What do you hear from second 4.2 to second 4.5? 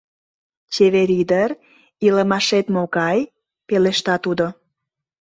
тудо.